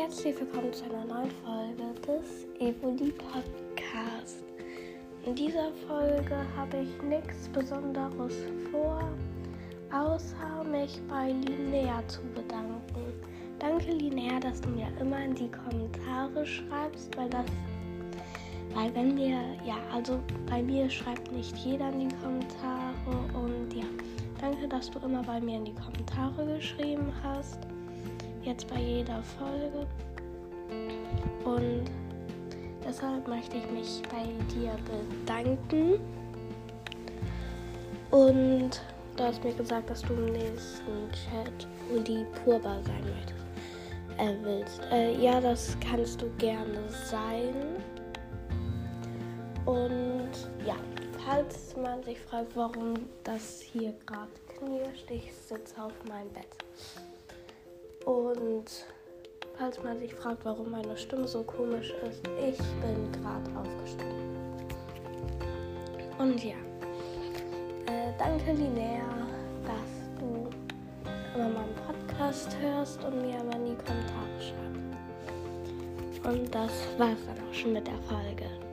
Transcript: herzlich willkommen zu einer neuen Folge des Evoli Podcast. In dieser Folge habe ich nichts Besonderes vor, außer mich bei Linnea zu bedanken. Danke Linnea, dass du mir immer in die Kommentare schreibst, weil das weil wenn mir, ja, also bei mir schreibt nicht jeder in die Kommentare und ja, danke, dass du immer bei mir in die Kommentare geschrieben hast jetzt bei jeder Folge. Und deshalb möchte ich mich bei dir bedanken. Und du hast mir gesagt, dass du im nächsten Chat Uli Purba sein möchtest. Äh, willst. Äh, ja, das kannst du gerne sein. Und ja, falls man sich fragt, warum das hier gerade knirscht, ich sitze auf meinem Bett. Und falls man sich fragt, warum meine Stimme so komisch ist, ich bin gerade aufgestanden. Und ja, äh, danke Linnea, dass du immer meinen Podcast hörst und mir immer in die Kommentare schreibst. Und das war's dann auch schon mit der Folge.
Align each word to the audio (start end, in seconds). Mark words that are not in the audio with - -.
herzlich 0.00 0.40
willkommen 0.40 0.72
zu 0.72 0.84
einer 0.84 1.04
neuen 1.04 1.30
Folge 1.44 1.92
des 2.00 2.46
Evoli 2.58 3.12
Podcast. 3.12 4.42
In 5.26 5.34
dieser 5.34 5.70
Folge 5.86 6.36
habe 6.56 6.78
ich 6.78 7.02
nichts 7.02 7.50
Besonderes 7.50 8.34
vor, 8.72 9.02
außer 9.92 10.64
mich 10.64 10.98
bei 11.06 11.32
Linnea 11.32 12.02
zu 12.08 12.22
bedanken. 12.34 13.12
Danke 13.58 13.92
Linnea, 13.92 14.40
dass 14.40 14.62
du 14.62 14.70
mir 14.70 14.88
immer 14.98 15.22
in 15.22 15.34
die 15.34 15.50
Kommentare 15.50 16.46
schreibst, 16.46 17.14
weil 17.18 17.28
das 17.28 17.44
weil 18.72 18.94
wenn 18.94 19.16
mir, 19.16 19.38
ja, 19.66 19.76
also 19.92 20.18
bei 20.48 20.62
mir 20.62 20.88
schreibt 20.88 21.30
nicht 21.30 21.54
jeder 21.58 21.92
in 21.92 22.08
die 22.08 22.16
Kommentare 22.16 22.94
und 23.34 23.74
ja, 23.74 23.84
danke, 24.40 24.66
dass 24.66 24.90
du 24.90 24.98
immer 25.00 25.22
bei 25.24 25.42
mir 25.42 25.58
in 25.58 25.66
die 25.66 25.74
Kommentare 25.74 26.46
geschrieben 26.54 27.12
hast 27.22 27.58
jetzt 28.50 28.66
bei 28.68 28.80
jeder 28.80 29.22
Folge. 29.38 29.86
Und 31.44 31.84
deshalb 32.86 33.26
möchte 33.28 33.56
ich 33.56 33.70
mich 33.70 34.02
bei 34.10 34.24
dir 34.52 34.72
bedanken. 34.84 36.00
Und 38.10 38.82
du 39.16 39.22
hast 39.22 39.42
mir 39.44 39.54
gesagt, 39.54 39.88
dass 39.88 40.02
du 40.02 40.14
im 40.14 40.32
nächsten 40.32 41.10
Chat 41.12 41.68
Uli 41.92 42.26
Purba 42.44 42.78
sein 42.82 43.04
möchtest. 43.14 43.40
Äh, 44.18 44.34
willst. 44.42 44.80
Äh, 44.90 45.16
ja, 45.22 45.40
das 45.40 45.76
kannst 45.80 46.20
du 46.20 46.28
gerne 46.38 46.80
sein. 47.08 47.54
Und 49.64 50.30
ja, 50.66 50.76
falls 51.24 51.76
man 51.76 52.02
sich 52.02 52.18
fragt, 52.18 52.56
warum 52.56 52.94
das 53.22 53.60
hier 53.60 53.94
gerade 54.06 54.30
knirscht, 54.58 55.08
ich 55.08 55.32
sitze 55.32 55.80
auf 55.80 55.92
meinem 56.08 56.30
Bett. 56.30 56.48
Und 58.04 58.64
falls 59.58 59.82
man 59.82 59.98
sich 59.98 60.14
fragt, 60.14 60.44
warum 60.44 60.70
meine 60.70 60.96
Stimme 60.96 61.28
so 61.28 61.42
komisch 61.42 61.92
ist, 62.08 62.22
ich 62.38 62.58
bin 62.80 63.12
gerade 63.12 63.50
aufgestanden. 63.58 64.36
Und 66.18 66.42
ja, 66.44 66.56
äh, 67.86 68.12
danke 68.18 68.52
Linnea, 68.52 69.04
dass 69.64 70.18
du 70.18 70.48
immer 71.34 71.48
meinen 71.48 71.74
Podcast 71.86 72.56
hörst 72.60 73.02
und 73.04 73.22
mir 73.22 73.38
immer 73.40 73.56
in 73.56 73.66
die 73.66 73.76
Kommentare 73.76 74.40
schreibst. 74.40 74.70
Und 76.26 76.54
das 76.54 76.70
war's 76.98 77.18
dann 77.26 77.48
auch 77.48 77.54
schon 77.54 77.72
mit 77.72 77.86
der 77.86 77.98
Folge. 78.02 78.69